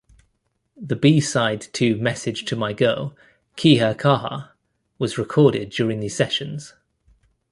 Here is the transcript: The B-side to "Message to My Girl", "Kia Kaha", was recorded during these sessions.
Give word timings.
The 0.81 0.95
B-side 0.95 1.61
to 1.73 1.95
"Message 1.95 2.45
to 2.45 2.55
My 2.55 2.73
Girl", 2.73 3.15
"Kia 3.55 3.93
Kaha", 3.93 4.49
was 4.97 5.19
recorded 5.19 5.69
during 5.69 5.99
these 5.99 6.15
sessions. 6.15 6.73